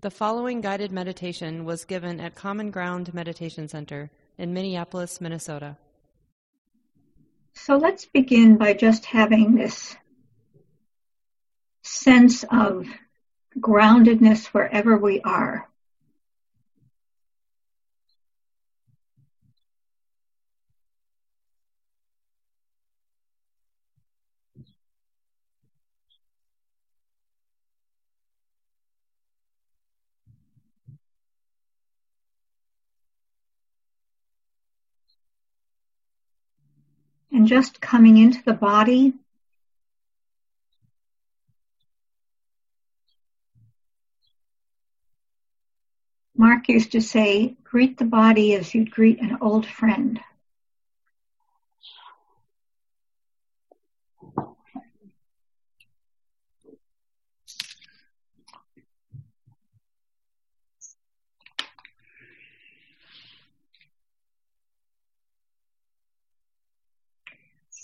The 0.00 0.10
following 0.12 0.60
guided 0.60 0.92
meditation 0.92 1.64
was 1.64 1.84
given 1.84 2.20
at 2.20 2.36
Common 2.36 2.70
Ground 2.70 3.12
Meditation 3.12 3.66
Center 3.66 4.12
in 4.38 4.54
Minneapolis, 4.54 5.20
Minnesota. 5.20 5.76
So 7.54 7.76
let's 7.78 8.06
begin 8.06 8.58
by 8.58 8.74
just 8.74 9.06
having 9.06 9.56
this 9.56 9.96
sense 11.82 12.44
of 12.44 12.86
groundedness 13.58 14.46
wherever 14.46 14.96
we 14.96 15.20
are. 15.22 15.68
And 37.38 37.46
just 37.46 37.80
coming 37.80 38.16
into 38.16 38.42
the 38.42 38.52
body. 38.52 39.12
Mark 46.36 46.68
used 46.68 46.90
to 46.92 47.00
say, 47.00 47.54
greet 47.62 47.96
the 47.96 48.04
body 48.04 48.56
as 48.56 48.74
you'd 48.74 48.90
greet 48.90 49.20
an 49.20 49.38
old 49.40 49.66
friend. 49.66 50.18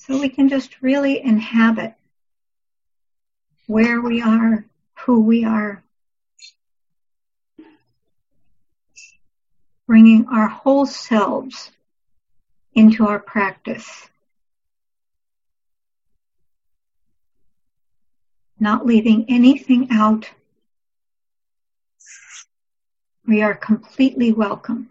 So 0.06 0.20
we 0.20 0.28
can 0.28 0.50
just 0.50 0.82
really 0.82 1.18
inhabit 1.22 1.94
where 3.66 4.02
we 4.02 4.20
are, 4.20 4.66
who 4.98 5.22
we 5.22 5.46
are, 5.46 5.82
bringing 9.86 10.26
our 10.26 10.46
whole 10.46 10.84
selves 10.84 11.70
into 12.74 13.06
our 13.06 13.18
practice. 13.18 14.06
Not 18.60 18.84
leaving 18.84 19.24
anything 19.30 19.88
out. 19.90 20.28
We 23.26 23.40
are 23.40 23.54
completely 23.54 24.32
welcome. 24.32 24.90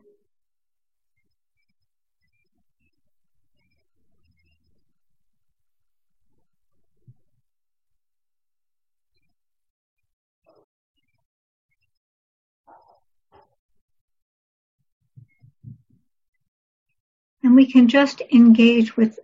And 17.43 17.55
we 17.55 17.69
can 17.69 17.89
just 17.89 18.21
engage 18.31 18.95
with 18.95 19.19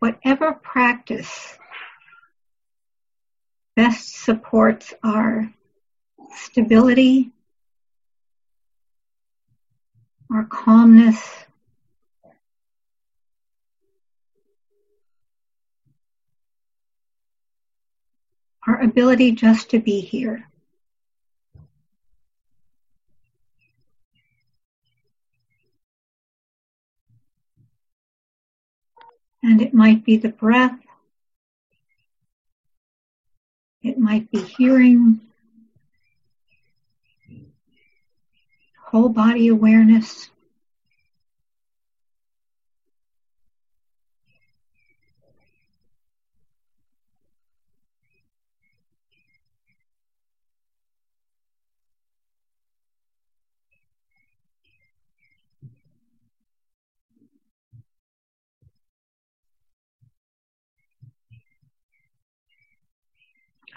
whatever 0.00 0.52
practice 0.52 1.56
best 3.76 4.16
supports 4.16 4.92
our 5.02 5.48
stability, 6.34 7.30
our 10.30 10.44
calmness, 10.44 11.24
our 18.66 18.80
ability 18.80 19.32
just 19.32 19.70
to 19.70 19.78
be 19.78 20.00
here. 20.00 20.48
And 29.52 29.60
it 29.60 29.74
might 29.74 30.02
be 30.02 30.16
the 30.16 30.30
breath. 30.30 30.78
It 33.82 33.98
might 33.98 34.30
be 34.30 34.40
hearing. 34.40 35.20
Whole 38.86 39.10
body 39.10 39.48
awareness. 39.48 40.30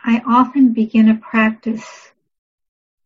I 0.07 0.21
often 0.27 0.71
begin 0.71 1.09
a 1.09 1.15
practice 1.15 2.11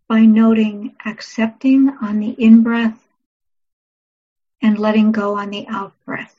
by 0.09 0.25
noting 0.25 0.97
accepting 1.05 1.87
on 2.01 2.19
the 2.19 2.31
in 2.31 2.61
breath 2.61 3.07
and 4.61 4.77
letting 4.77 5.13
go 5.13 5.37
on 5.37 5.49
the 5.49 5.65
out 5.69 5.93
breath. 6.05 6.35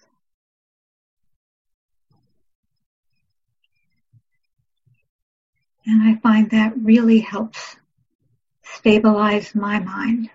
And 5.87 6.03
I 6.03 6.21
find 6.21 6.51
that 6.51 6.75
really 6.77 7.21
helps 7.21 7.77
stabilize 8.63 9.55
my 9.55 9.79
mind. 9.79 10.29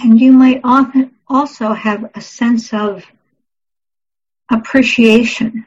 And 0.00 0.20
you 0.20 0.32
might 0.32 0.60
often 0.62 1.16
also 1.26 1.72
have 1.72 2.10
a 2.14 2.20
sense 2.20 2.72
of 2.72 3.04
appreciation 4.50 5.66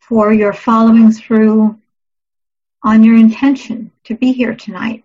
for 0.00 0.32
your 0.32 0.52
following 0.52 1.12
through 1.12 1.78
on 2.82 3.04
your 3.04 3.16
intention 3.16 3.92
to 4.04 4.14
be 4.14 4.32
here 4.32 4.54
tonight. 4.54 5.04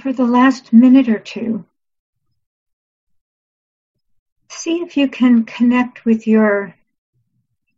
For 0.00 0.12
the 0.12 0.26
last 0.26 0.72
minute 0.72 1.08
or 1.08 1.18
two, 1.18 1.64
see 4.48 4.76
if 4.76 4.96
you 4.96 5.08
can 5.08 5.44
connect 5.44 6.04
with 6.04 6.28
your 6.28 6.76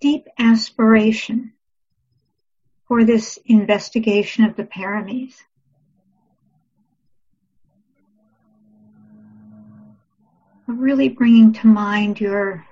deep 0.00 0.26
aspiration 0.38 1.54
for 2.86 3.04
this 3.04 3.38
investigation 3.46 4.44
of 4.44 4.54
the 4.56 4.64
paramis. 4.64 5.34
Really 10.66 11.08
bringing 11.08 11.54
to 11.54 11.68
mind 11.68 12.20
your 12.20 12.66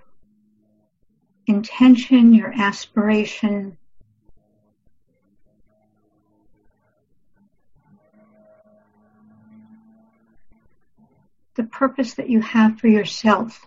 intention, 1.47 2.35
your 2.35 2.53
aspiration, 2.53 3.78
the 11.59 11.65
purpose 11.65 12.15
that 12.15 12.31
you 12.31 12.41
have 12.41 12.79
for 12.79 12.87
yourself. 12.89 13.67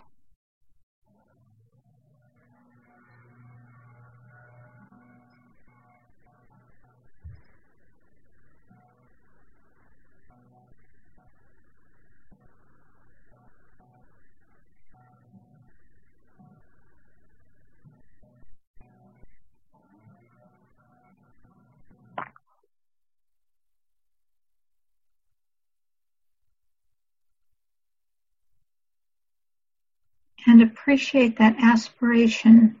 And 30.46 30.62
appreciate 30.62 31.38
that 31.38 31.56
aspiration 31.58 32.80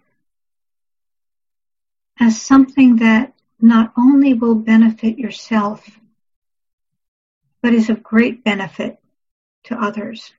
as 2.20 2.40
something 2.40 2.96
that 2.96 3.34
not 3.60 3.92
only 3.96 4.34
will 4.34 4.54
benefit 4.54 5.18
yourself, 5.18 5.88
but 7.62 7.72
is 7.72 7.90
of 7.90 8.02
great 8.02 8.44
benefit 8.44 8.98
to 9.64 9.80
others. 9.80 10.32